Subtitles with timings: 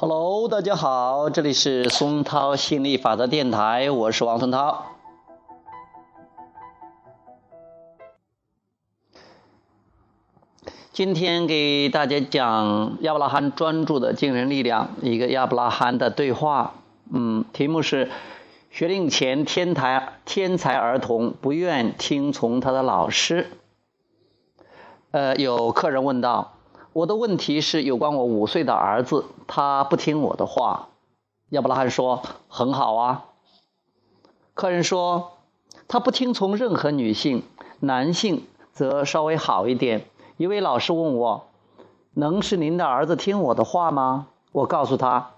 [0.00, 4.86] Hello，大家好，这里是松涛心理法则电台，我是王松涛。
[10.92, 16.74] 今天给大家讲亚伯拉罕专注的惊人力量，一个亚伯拉罕的对话。
[17.12, 18.08] 嗯，题目是
[18.70, 23.50] 学龄前天才天才儿童不愿听从他的老师。
[25.10, 26.52] 呃，有客人问道。
[26.98, 30.88] 我的问题是有关我五岁的儿子，他不听我的话。
[31.50, 33.26] 亚伯拉罕说：“很好啊。”
[34.52, 35.30] 客人说
[35.86, 37.44] ：“他不听从任何女性，
[37.78, 40.06] 男性则稍微好一点。”
[40.38, 41.46] 一位老师问我
[42.14, 45.30] ：“能是您的儿子听我的话吗？”我告诉他：“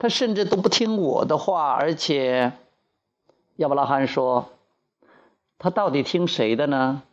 [0.00, 2.54] 他甚至都不听我的话，而且……”
[3.54, 4.46] 亚伯拉罕说
[5.60, 7.04] ：“他到底听谁的呢？”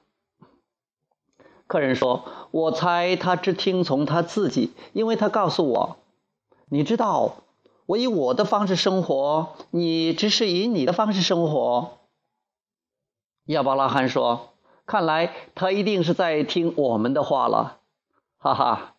[1.72, 5.96] 客人说：“我猜他只听从他自己，因为他告诉我，
[6.68, 7.36] 你知道，
[7.86, 12.00] 我以我的方式生活，你只是以你的方式生活。”
[13.48, 14.50] 亚伯拉罕说
[14.86, 17.78] ：“看来他一定是在听我们的话了。”
[18.38, 18.96] 哈哈。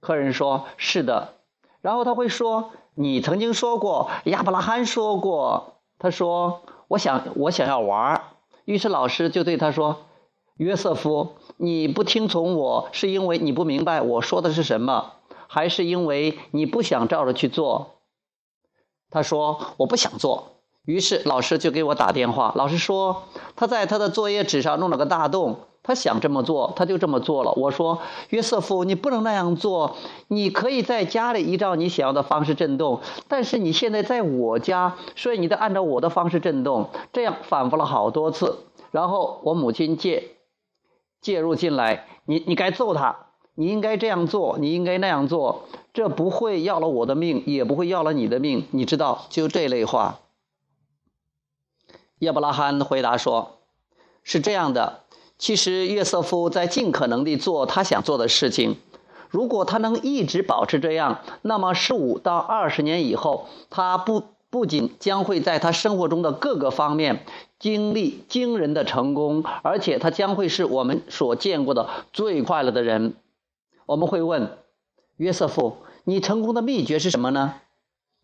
[0.00, 1.34] 客人说：“是的。”
[1.80, 8.24] 然后他会说：“你曾经说过，亚伯拉罕说过。”他说：“我想，我想要玩。”
[8.66, 10.00] 于是老师就对他说。
[10.58, 15.12] 约瑟夫，你不听从我是因为你不明白我说的是什么，
[15.46, 18.00] 还是因为你不想照着去做？
[19.08, 20.56] 他说我不想做。
[20.84, 27.52] 于是老师就给我打电话，老师说他在他的作业纸上弄了个大洞，他想这么做，他就这么做了。
[27.52, 29.94] 我说约瑟夫，你不能那样做，
[30.26, 36.88] 你可以在家里依照你想要的方式震动，但是你现在在我家，所以你得按照我的方式震动。
[37.12, 40.30] 这样反复了好多次，然后我母亲借。
[41.20, 50.20] 介入进来，你你该揍他，你应该这样做，你应该那样做，这不会要了我的命，也不会要了你的命，你知道，就这类话。
[52.20, 53.58] 亚伯拉罕回答说
[54.24, 55.04] ：“是这样的，
[55.38, 58.76] 其实约瑟夫在尽可能地做他想做的事情，
[59.28, 67.24] 如果他能一直保持这样，那么十五到二十年以后，他不。”不仅将会在他生活中的各个方面
[67.58, 73.14] 经历惊人的成功，而且他将会是我们所见过的最快乐的人。
[73.84, 74.56] 我们会问
[75.16, 77.54] 约瑟夫：“你成功的秘诀是什么呢？”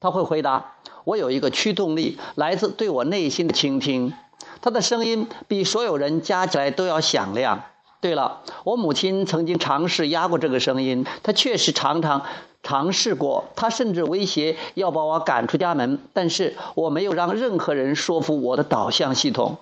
[0.00, 4.14] 他会回答：“我有一个驱动力，来自对我内心的倾听。
[4.62, 7.64] 他的声音比所有人加起来都要响亮。”
[8.00, 12.22] 对了，我母亲曾经尝试压过这个声音，她确实常常。
[12.64, 19.58] 尝试过，他甚至威胁要把我赶出家门，但是我没有让任何人说服我的导向系统。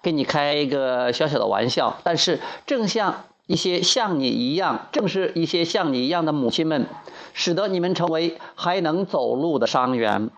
[0.00, 6.86] 给你开一个小小的玩笑，但是正像一些像你一样，正是一些像你一样的母亲们，
[7.34, 10.30] 使得你们成为还能走路的伤员。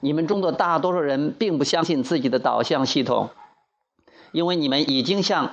[0.00, 3.30] 你们中的大多数人并不相信自己的导向系统，
[4.32, 5.52] 因为你们已经向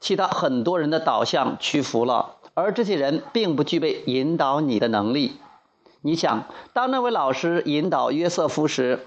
[0.00, 2.36] 其他很多人的导向屈服了。
[2.58, 5.36] 而这些人并不具备引导你的能力。
[6.00, 9.06] 你想，当那位老师引导约瑟夫时，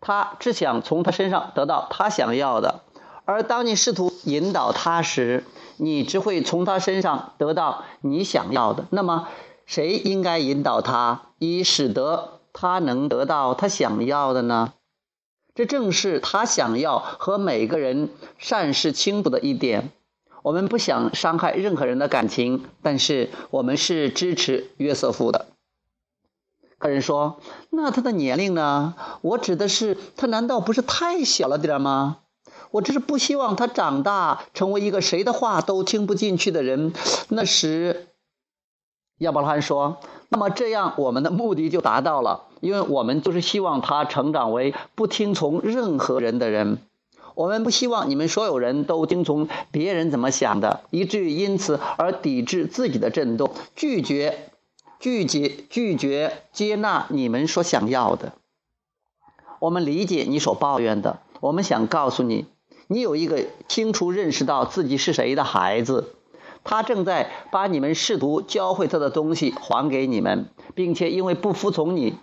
[0.00, 2.82] 他只想从他身上得到他想要的；
[3.24, 5.42] 而当你试图引导他时，
[5.76, 8.86] 你只会从他身上得到你想要的。
[8.90, 9.26] 那么，
[9.66, 14.72] 谁应该引导他，以使得他能得到他想要的呢？
[15.52, 19.90] 这正是他想要和每个人善事清楚的一点。
[20.44, 25.46] 我们不想伤害任何人的感情，但是我们是支持约瑟夫的。
[26.76, 27.40] 客人说
[27.72, 28.94] ：“那他的年龄呢？
[29.22, 32.18] 我指的是他难道不是太小了点吗？
[32.72, 36.92] 我只是不希望他长大成为一个谁的话都听不进去的人。
[37.30, 38.08] 那时，
[39.20, 39.96] 亚伯拉罕说
[40.28, 46.80] ：‘那么这样我们的目的就达到了，因为我们就是希望他成长为不听从任何人的人。’”
[47.34, 54.50] 我们不希望你们所有人都听从别人怎么想的，以至于因此而抵制自己的震动，拒绝、
[55.00, 58.32] 拒绝、拒绝接纳你们所想要的。
[59.58, 62.46] 我们理解你所抱怨的，我们想告诉你，
[62.86, 66.14] 你有一个清楚认识到自己是谁的孩子，
[66.62, 72.18] 他正在把你们试图教会他的东西还给你们，并且因为不服从你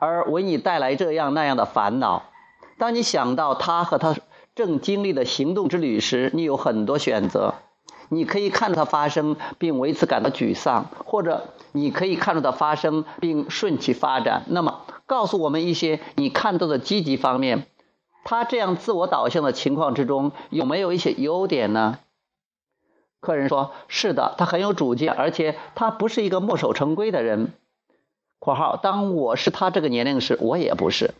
[0.00, 2.24] 而为你带来这样那样的烦恼。
[2.78, 4.16] 当你想到他和他
[4.54, 7.54] 正经历的行动之旅时，你有很多选择。
[8.08, 14.44] 你可以看着它发生，并为此感到沮丧；或者你可以看着它发生，并顺其发展。
[14.46, 17.66] 那么，告诉我们一些你看到的积极方面。
[18.24, 21.98] 他这样自我导向的情况之中，有没有一些优点呢？
[23.20, 27.52] 客人说：“是的，他很有主见，而且他不是一个墨守成规的人。”
[28.38, 31.14] 括号，当我是他这个年龄时，我也不是。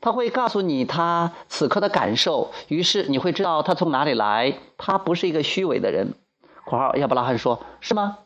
[0.00, 4.58] 他会告诉你他此刻的感受，于是你会知道他从哪里来。
[4.78, 6.14] 他不是一个虚伪的人。
[6.64, 8.18] 括号亚伯拉罕说：“是吗？”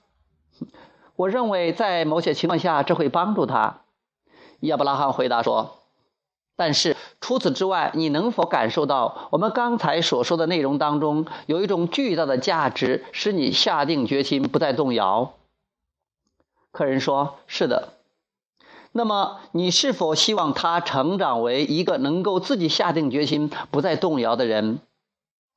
[1.16, 3.80] 我认为在某些情况下这会帮助他。
[4.60, 5.78] 亚伯拉罕回答说
[6.56, 15.34] ：“但是除此之外，你能否感受到我们刚才所说的内容当中有一种巨大的价值，使你下定决心不再动摇？”
[16.70, 17.94] 客人说：“是的。”
[18.96, 24.78] 那么，你是否希望他成长为一个能够自己下定决心、不再动摇的人？（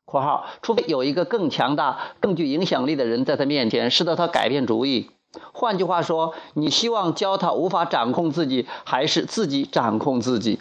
[0.05, 5.11] 括号）除非有一个更强大、更具影响力的人在他面前，使得他改变主意。
[5.53, 10.59] 换句话说，你希望教他无法掌控自己，还是自己掌控自己？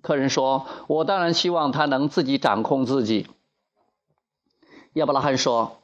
[0.00, 3.26] 客人说：“我当然希望他能自己掌控自己。”
[4.94, 5.76] 亚伯拉罕说。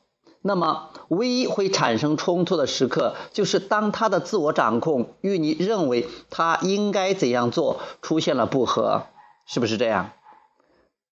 [0.45, 9.07] 那么，唯一会产生冲突的时刻，就是当他的自我掌控与你认为他应该怎样做出现了不合，
[9.47, 10.11] 是不是这样？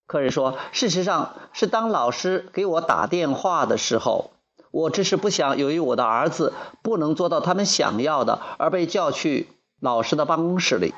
[0.08, 4.32] 客人说：“事实上是当老师给我打电话的时候，
[4.72, 6.52] 我只是不想由于我的儿子
[6.82, 9.46] 不能做到他们想要的而被叫去
[9.78, 10.92] 老师的办公室里。”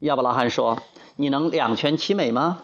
[0.00, 0.78] 亚伯拉罕说
[1.16, 2.62] ：“你能两全其美吗？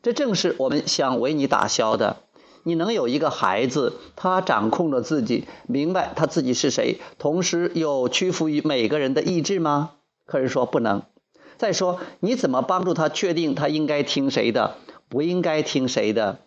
[0.00, 2.18] 这正是我们想为你打消的。”
[2.64, 9.92] 你能有一个孩子，他掌控着自己，明白他自己是谁，同时又屈服于每个人的意志吗？
[10.26, 11.02] 客人说不能。
[11.56, 14.76] 再说，你怎么帮助他确定他应该听谁的，
[15.08, 16.38] 不应该听谁的？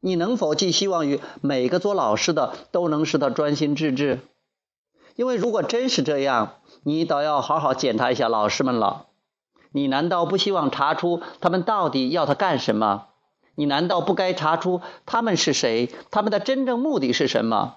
[0.00, 4.20] 你能否寄希望于每个做老师的都能使他专心致志？
[5.14, 9.06] 因为如果真是这样，你倒要好好检查一下老师们了。
[9.70, 13.08] 你难道不希望查出他们到底要他干什么？
[13.54, 15.90] 你难道不该查出他们是谁？
[16.10, 17.76] 他们的真正目的是什么？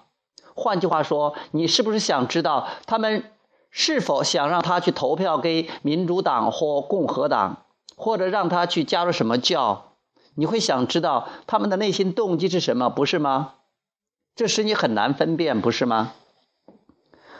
[0.54, 3.30] 换句话说，你是不是想知道他们
[3.70, 7.64] 是否想让他去投票给民主党或共和党，
[7.94, 9.92] 或者让他去加入什么教？
[10.34, 13.54] 你会想知道他们的内心动机是什么，不是吗？
[14.34, 16.12] 这使你很难分辨，不是吗？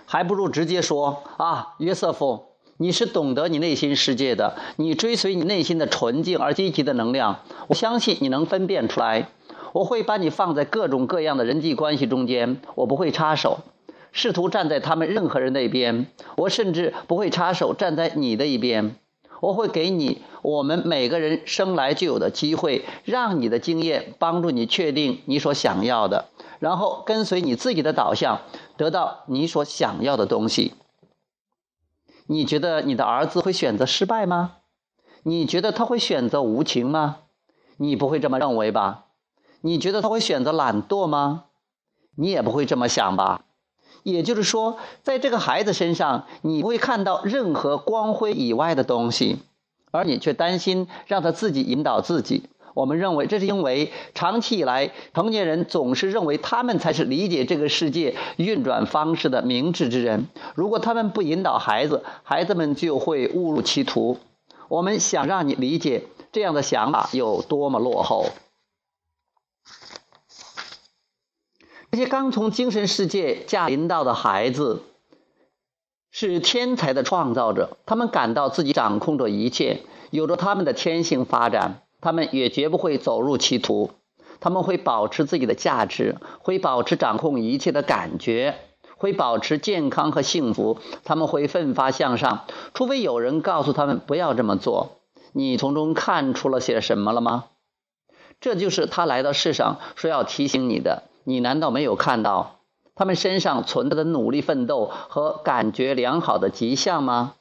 [0.05, 2.56] 还不如直接说啊，约瑟夫。
[2.79, 7.41] 你是懂得你内心世界的，你追随你内心的纯净而积极的能量。
[7.69, 9.29] 我相信你能分辨出来。
[9.73, 13.61] 我会把你放在各种各样的人际关系中间，我不会插手，
[14.13, 16.07] 试图站在他们任何人那边。
[16.37, 18.97] 我甚至不会插手站在你的一边。
[19.41, 26.27] 我会给你我们每个人生来就有的机会，让你的经验帮助你确定你所想要的，
[26.59, 28.41] 然后跟随你自己的导向，
[28.79, 30.73] 得到你所想要的东西。
[32.29, 34.57] 你觉得你的儿子会选择失败吗？
[35.23, 37.19] 你觉得他会选择无情吗？
[37.77, 39.07] 你不会这么认为吧？
[39.61, 41.45] 你觉得他会选择懒惰吗？
[42.17, 43.43] 你也不会这么想吧？
[44.03, 49.39] 也就是说，在这个孩子身上，你不会看到任何光辉以外的东西，
[49.91, 52.49] 而你却担心让他自己引导自己。
[52.77, 60.27] 我们认为，这是因为长期以来，成年人总是认为他们才是理解这个世界运转方式的明智之人。
[60.55, 64.19] 如果他们不引导孩子，孩子们就会误入歧途。
[64.69, 68.27] 我们想让你理解这样的想法有多么落后。
[71.91, 74.83] 这些刚从精神世界驾临到的孩子，
[76.11, 79.81] 是天才的创造者，他们感到自己掌控着一切，
[80.11, 81.81] 有着他们的天性发展。
[82.07, 83.91] 他们也绝不会走入歧途，
[84.39, 88.55] 他们会保持自己的价值，会保持掌控一切的感觉，
[88.97, 90.79] 会保持健康和幸福。
[91.03, 92.45] 他们会奋发向上，
[92.75, 94.99] 除非有人告诉他们不要这么做。
[95.33, 97.47] 你从中看出了些什么了吗？
[98.41, 101.03] 这就是他来到世上说要提醒你的。
[101.25, 102.61] 你难道没有看到
[102.95, 107.35] 他们身上存在的努力奋斗和感觉良好的迹象吗？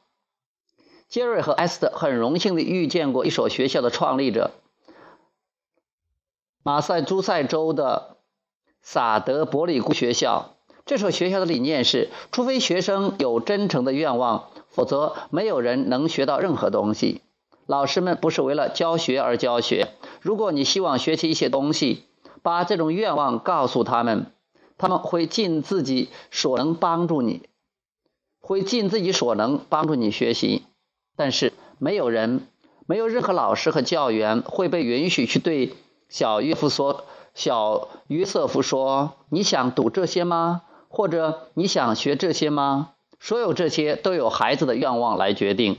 [1.16, 4.52] 杰瑞和艾斯特很荣幸地遇见过一所学校的创立者——
[6.62, 8.18] 马萨诸塞州的
[8.82, 10.58] 萨德伯里谷学校。
[10.86, 17.22] 这所学校的理念是：除非学生有真诚的愿望，否则没有人能学到任何东西。
[17.66, 19.94] 老师们不是为了教学而教学。
[20.20, 22.04] 如果你希望学习一些东西，
[22.44, 24.34] 把这种愿望告诉他们，
[24.78, 27.48] 他们会尽自己所能帮助你，
[28.42, 30.66] 会尽自己所能帮助你学习。
[31.16, 32.48] 但是没有人，
[32.86, 35.76] 没有任何老师和教员会被允许去对
[36.10, 40.62] 小约夫说：“小约瑟夫说，你想读这些吗？
[40.88, 45.78] 或者你想学这些吗？”所有这些都由孩子的愿望来决定。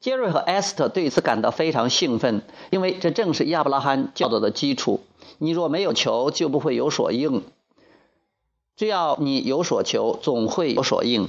[0.00, 5.00] 杰瑞和艾斯特对此感到非常兴奋，因为这正是亚伯拉罕教导的基础。
[5.38, 7.42] 你若没有求，就不会有所应。
[8.76, 11.28] 只要你有所求，总会有所应。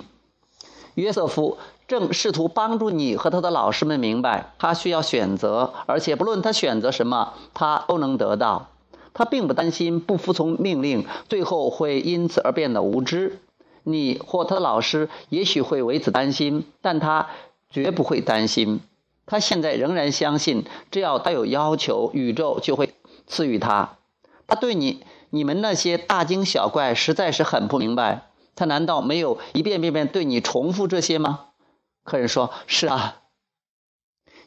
[0.94, 1.58] 约瑟夫
[1.89, 8.67] 正试图帮助你和他的老师们明白，他需要选择，而且不论他选择什么，他都能得到。
[9.12, 13.39] 他并不担心不服从命令，最后会因此而变得无知。
[13.81, 17.29] 你或他的老师也许会为此担心，但他
[17.72, 18.81] 绝不会担心。
[19.25, 22.93] 他现在仍然相信，只要他有要求，宇宙就会
[23.25, 23.98] 赐予他。
[24.46, 28.27] 他对你、你们那些大惊小怪实在是很不明白。
[28.55, 31.46] 他难道没有一遍遍遍对你重复这些吗？
[32.10, 33.22] 客人说：“是啊。”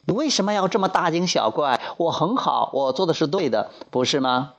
[0.05, 1.79] 你为什么要这么大惊小怪？
[1.97, 4.53] 我很好，我做的是对的，不是吗？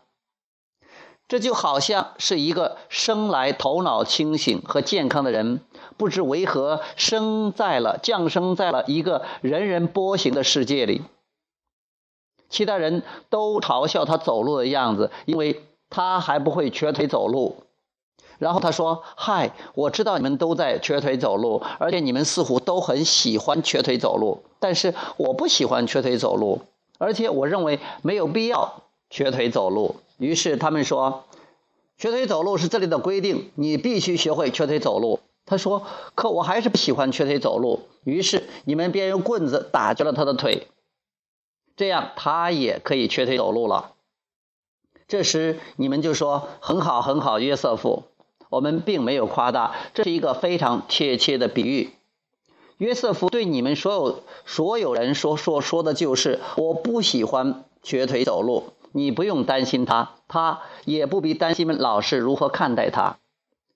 [1.29, 5.61] 这就好像是一个生来头脑清醒和健康的人，
[5.97, 11.03] 不知为何生在了降生在了一个人人波形的世界里。
[12.49, 17.64] 其他人都嘲笑他走路的样子，因为他还不会瘸腿走路。
[18.39, 24.43] 然后他说：“嗨，我知道你们都在瘸腿走路，而且你们似乎都很喜欢瘸腿走路。
[24.59, 26.63] 但是我不喜欢瘸腿走路，
[26.99, 31.25] 而且我认为没有必要瘸腿走路。”于是他们说
[31.99, 35.83] ：“瘸腿走路是这里的规定，你必须学会瘸腿走路。”他说
[36.15, 40.69] ：“可我还是不喜欢瘸腿走路。”于是你们便用棍子打折了他的腿，
[41.77, 43.93] 这样他也可以瘸腿走路了。
[45.07, 48.05] 这时你们就说：“很好，很好，约瑟夫，
[48.55, 51.91] 我们并没有夸大，这是一个非常确切的比喻。”
[52.79, 63.17] 约瑟夫对你们所有所有人说说说的就是：“我不喜欢瘸腿走路。”你不用担心他，他也不必担心老师如何看待他。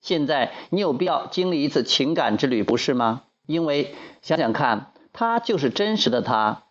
[0.00, 3.22] 现在你有必要经历一次情感之旅，不是吗？
[3.44, 6.62] 因为想想看，他就是真实的他。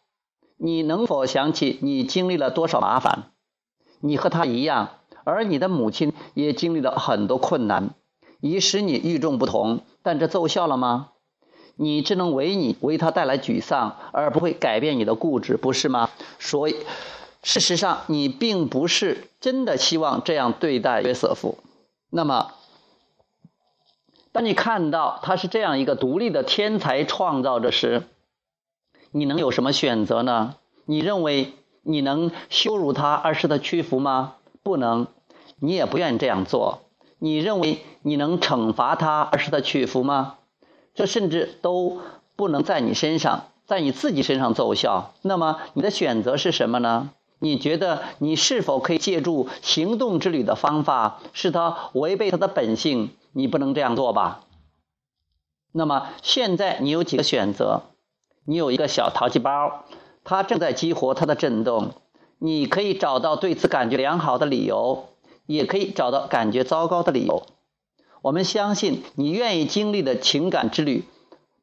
[0.55, 3.31] 你能否想起你经历了多少麻烦？
[3.99, 4.91] 你和他一样，
[5.27, 7.89] 而你的母亲也经历了很多困难，
[8.39, 9.81] 以使你与众不同。
[10.01, 11.09] 但这奏效了吗？
[11.75, 16.09] 你只能为你为他带来沮丧，而不会改变你的固执，不是吗？
[16.39, 16.77] 所以。
[17.43, 21.57] 事实上，你并不是真的希望这样对待约瑟夫。
[22.09, 22.51] 那么，
[24.31, 28.03] 当你看到他是这样一个独立的天才创造者时，
[29.11, 30.55] 你能有什么选择呢？
[30.85, 31.53] 你认为
[31.83, 34.35] 你能羞辱他而使他屈服吗？
[34.63, 35.07] 不能，
[35.59, 36.81] 你也不愿意这样做。
[37.19, 40.35] 你认为你能惩罚他而使他屈服吗？
[40.93, 41.99] 这甚至都
[42.35, 45.13] 不能在你身上，在你自己身上奏效。
[45.21, 47.11] 那么，你的选择是什么呢？
[47.39, 53.11] 你觉得你是否可以借助行动之旅的方法使他违背他的本性？
[53.31, 54.41] 你不能这样做吧？
[55.71, 57.83] 那么现在你有几个选择？
[58.45, 59.83] 你有一个小淘气包，
[60.23, 61.91] 它正在激活它的震动。
[62.39, 65.09] 你可以找到对此感觉良好的理由，
[65.47, 67.47] 也可以找到感觉糟糕的理由。
[68.21, 71.05] 我们相信你愿意经历的情感之旅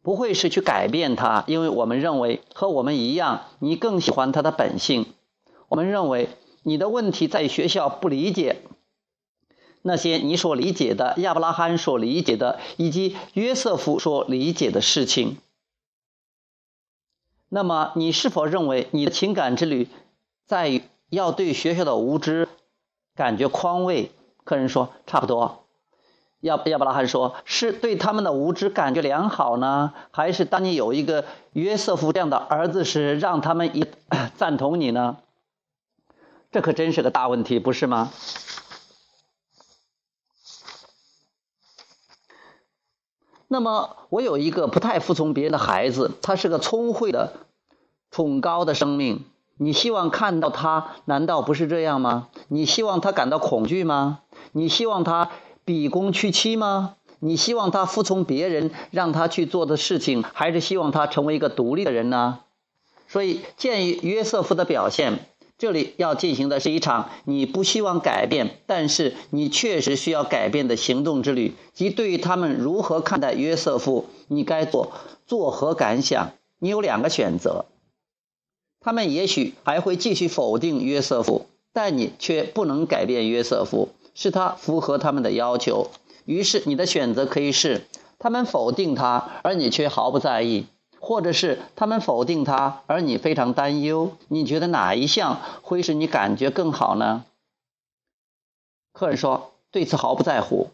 [0.03, 5.07] 不会是去改变它，因为我们认为和我们一样，你更喜欢它的本性。
[5.69, 6.29] 我们认为
[6.63, 8.63] 你的问题在学校不理解
[9.83, 15.37] 那些你所理解的、亚伯拉罕所理解的以及约瑟夫所理解的事情。
[17.51, 19.89] 那么，你是否认为你的情感之旅
[20.47, 22.49] 在要对学校的无知
[23.15, 24.13] 感觉宽慰？
[24.45, 25.65] 客人说：“差不多。”
[26.41, 33.87] 亚亚伯拉罕说：“是对他们的无知感觉良好呢，还是当你有一个约瑟夫这样的儿子时，让他们一
[34.37, 35.17] 赞同你呢？”
[36.53, 38.13] 这可真是个大问题，不是吗？
[43.49, 47.33] 那么，我有一个不太服从别人的孩子，他是个聪慧的、
[48.11, 49.25] 崇高的生命。
[49.57, 52.29] 你希望看到他，难道不是这样吗？
[52.49, 54.21] 你希望他感到恐惧吗？
[54.53, 55.31] 你希望他
[55.65, 56.97] 卑躬屈膝吗？
[57.21, 62.41] 你希望他服从别人让他去做的事情，还是希望他成为一个独立的人呢？
[63.09, 65.27] 所以，鉴于约瑟夫的表现。
[65.57, 71.55] 这里要进行的是一场你不希望改变，但是你确实需要改变的行动之旅。
[71.73, 74.91] 即对于他们如何看待约瑟夫，你该做
[75.27, 76.33] 作何感想？
[76.59, 77.67] 你有两个选择：
[78.85, 85.91] 他们也许还会继续否定约瑟夫，但你却不能改变约瑟夫，是他符合他们的要求。
[86.27, 87.87] 于是你的选择可以是：
[88.19, 90.67] 他们否定他，而你却毫不在意。
[91.01, 97.25] 或者是他们否定他，而你非常担忧，你觉得哪一项会使你感觉更好呢？
[98.93, 100.71] 客人说：“对此毫不在乎。”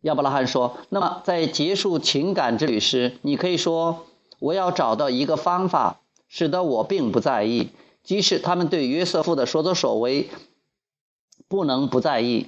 [0.00, 4.06] 亚伯拉罕说：“那么在结束情感之旅时，你可以说：
[4.38, 5.99] 我要找到一个方法，
[6.30, 7.70] 使得我并不在意，
[8.04, 10.30] 即使他们对约瑟夫的所作所为
[11.48, 12.46] 不能不在意。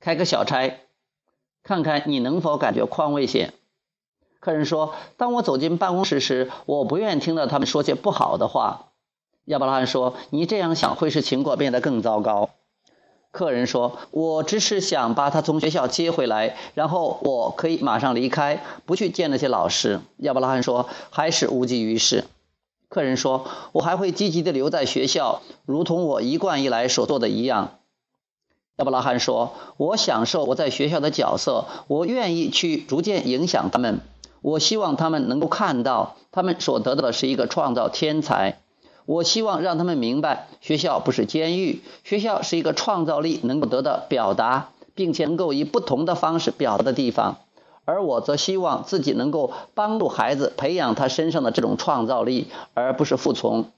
[0.00, 0.80] 开个小差，
[1.62, 3.52] 看看你能否感觉宽慰些。
[4.40, 8.88] 客人说：“当我走进办公室时，我不愿听到他们说些不好的话。”
[9.44, 12.48] 亚伯拉罕说：“你这样想会使情况变得更糟糕。”
[13.30, 22.24] 客人说：“我只是想把他从学校接回来，然后我可以马上离开，不去见那些老师。”亚伯拉罕说：“还是无济于事。”
[22.92, 27.78] 客人说：“我还会积极的留在学校，如同我一贯以来所做的一样。”
[28.76, 34.00] 亚伯拉罕说：“我享受我在学校的角色，我愿意去逐渐影响他们。
[34.42, 38.58] 我希望他们能够看到，他们所得到的是一个创造天才。”
[39.06, 47.38] 我希望让他们明白，学校不是监狱，学校是一个创造力能够得到表达，并且能够以不同的方式表达的地方。
[47.84, 53.70] 而我则希望自己能够帮助孩子培养他身上的这种创造力，而不是服从。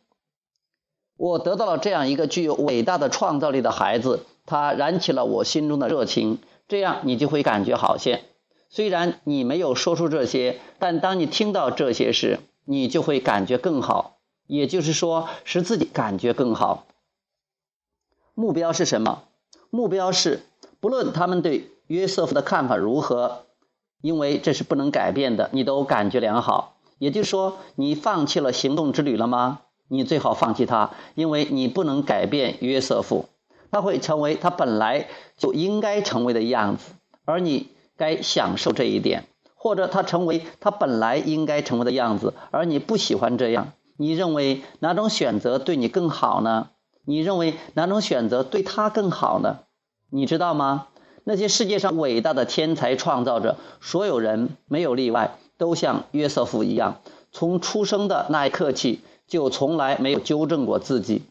[1.16, 6.38] 我得到了这样一个具有伟大的创造力的孩子，他燃起了我心中的热情。
[6.66, 8.22] 这样你就会感觉好些。
[8.70, 14.16] 虽然你没有说出这些，但当你听到这些时，你就会感觉更好。
[14.46, 16.86] 也就是说，使自己感觉更好。
[18.34, 19.22] 目标是什么？
[19.70, 20.42] 目标是
[20.80, 23.44] 不论他们对约瑟夫的看法如何，
[24.04, 26.76] 因为这是不能改变的，你都感觉良好。
[26.98, 29.60] 也就是说，你放弃了行动之旅了吗？
[29.88, 33.30] 你最好放弃它，因为你不能改变约瑟夫，
[33.70, 35.08] 他会成为他本来
[35.38, 36.92] 就应该成为的样子，
[37.24, 39.22] 而你该享受这一点；
[39.54, 43.72] 或者他成为他本来应该成为的样子，而你不喜欢这样。
[43.96, 46.68] 你认为哪种选择对你更好呢？
[47.06, 49.60] 你认为哪种选择对他更好呢？
[50.10, 50.88] 你知道吗？
[51.24, 57.00] 那些世界上伟大的天才创造者，所有人没有例外，都像约瑟夫一样，
[57.32, 61.22] 从出生的那一刻起就从来没有纠正过自己。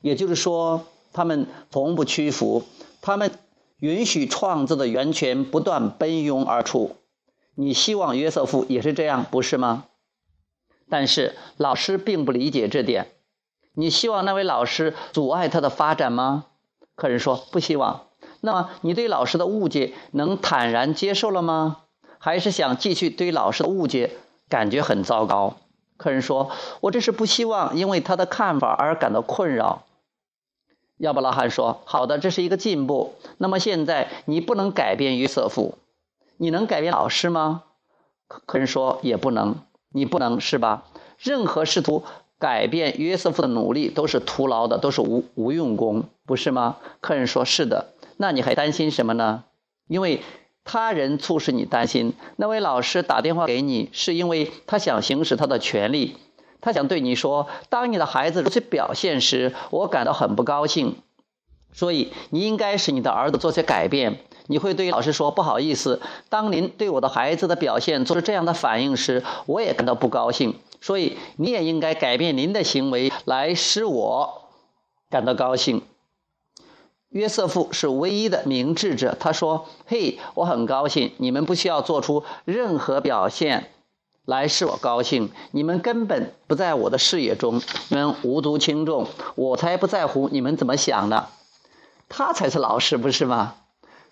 [0.00, 2.64] 也就是说，他们从不屈服，
[3.00, 3.30] 他们
[3.78, 6.96] 允许创造的源泉不断奔涌而出。
[7.54, 9.84] 你希望约瑟夫也是这样，不是吗？
[10.88, 13.08] 但是老师并不理解这点。
[13.74, 16.46] 你希望那位老师阻碍他的发展吗？
[16.94, 18.05] 客人说不希望。
[18.46, 21.78] 那么你对老师的误解能坦然接受了吗？
[22.18, 24.12] 还是想继续对老师的误解
[24.48, 25.56] 感觉很糟糕？
[25.96, 29.82] 客人说：“我这是不希望因为他的看法而感到困扰。”
[30.98, 33.16] 亚伯拉罕说：“好的，这是一个进步。
[33.38, 35.74] 那么现在你不能改变约瑟夫，
[36.36, 37.64] 你能改变老师吗？”
[38.28, 39.56] 客客人说：“也不能。”
[39.90, 40.84] 你不能是吧？
[41.18, 42.04] 任何试图
[42.38, 46.76] 改变约瑟夫的努力都是徒劳的，都是无无用功，不是吗？
[47.00, 49.44] 客人说：“是的。”那你还担心什么呢？
[49.88, 50.22] 因为
[50.64, 52.14] 他人促使你担心。
[52.36, 56.16] 那位老师打电话给你，是因为他想行使他的权利，
[56.60, 60.96] 他想对你说：“当你的孩子如此表现时，我感到很不高兴。”
[61.72, 64.18] 所以你应该使你的儿子做些改变。
[64.46, 70.54] 你会对老师说：“不好意思，当您对我的孩子的表现做出这样的反应时，我也感到不高兴。
[70.80, 74.48] 所以你也应该改变您的行为，来使我
[75.10, 75.82] 感到高兴。”
[77.16, 79.16] 约瑟夫是唯一的明智者。
[79.18, 81.12] 他说：“嘿，我很高兴。
[81.16, 83.70] 你们不需要做出任何表现
[84.26, 85.30] 来使我高兴。
[85.50, 89.06] 你们根本不在我的视野中，你们无足轻重。
[89.34, 91.28] 我才不在乎你们怎么想呢。
[92.10, 93.54] 他才是老师，不是吗？”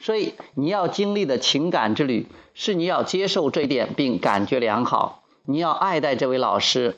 [0.01, 5.25] 所以你要经历的情感之旅，是你要接受这一点并感觉良好。
[5.45, 6.97] 你要爱戴这位老师，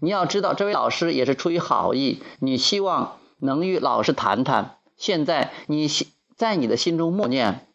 [0.00, 2.20] 你要知道这位老师也是出于好意。
[2.40, 4.78] 你希望能与老师谈谈。
[5.02, 7.66] 现在你心在你的心中默念：“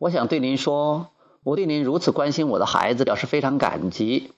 [0.00, 1.10] 我想对您说，
[1.44, 4.32] 我对您如此关心我的孩子表示非常感激。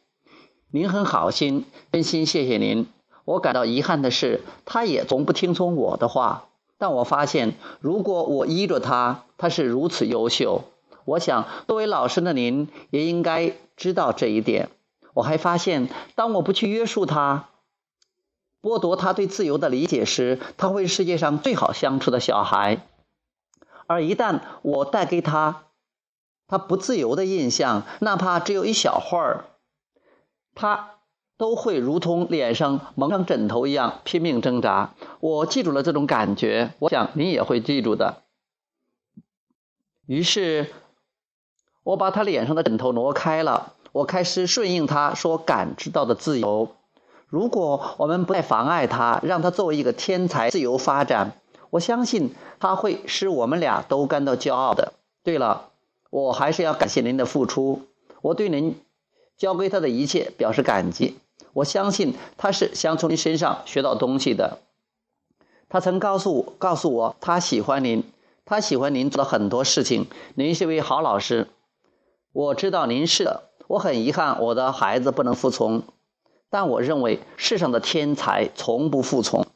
[0.70, 2.86] 您很好心，真心谢谢您。
[3.24, 10.64] 我感到遗憾的是，他也从不听从我的话。”但我发现，如果我依着他，他是如此优秀。
[11.06, 14.68] 我想，作为老师的您也应该知道这一点。
[15.14, 17.48] 我还发现，当我不去约束他，
[18.62, 22.86] 剥夺他对自由的理解时，他会是世界上最好相处的小孩。
[23.86, 25.64] 而一旦我带给他
[26.46, 29.44] 他不自由的印象，哪怕只有一小会儿，
[30.54, 30.90] 他。
[31.40, 34.92] 都会如同脸上蒙上枕头一样拼命挣扎。
[35.20, 38.24] 我记住了这种感觉，我想你也会记住的。
[40.04, 40.70] 于是，
[41.82, 43.72] 我把他脸上的枕头挪开了。
[43.92, 46.76] 我开始顺应他所感知到的自由。
[47.30, 51.32] 如果我们不再妨碍他，让他作为一个天才自由发展，
[51.70, 54.94] 我相信他会使我们俩都感到骄傲的。
[55.22, 55.70] 对了，
[56.10, 57.82] 我还是要感谢您的付出。
[58.20, 58.80] 我对您
[59.36, 61.18] 教给他的一切表示感激。
[61.52, 64.58] 我相信他是想从您身上学到东西的。
[65.68, 68.02] 他曾告诉我，告诉我他喜欢您，
[68.44, 71.46] 他喜欢您做的很多事情，您是位好老师。
[72.32, 75.84] 我知道您是的，我很遗憾我的孩子不能服从，
[76.50, 79.46] 但我认为世上的天才从不服从。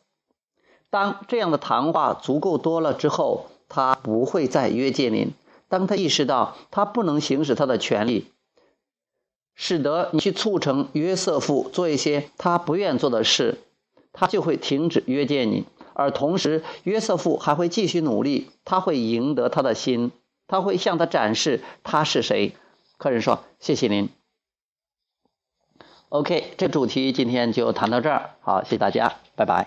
[0.90, 5.33] 当这样的谈话足够多了之后，他不会再约见您。
[5.68, 8.30] 当他意识到他不能行使他的权利，
[9.57, 13.59] 使得你去促成约瑟夫做一些他不愿做的事，
[14.12, 15.64] 他就会停止约见你。
[15.94, 20.12] 而同时，约瑟夫还会继续努力，他会赢得他的心，
[20.46, 22.54] 他会向他展示他是谁。
[22.98, 24.09] 客人说：“谢谢您。”
[26.14, 28.31] OK，这主题今天就谈到这儿。
[28.40, 29.66] 好，谢谢大家，拜拜。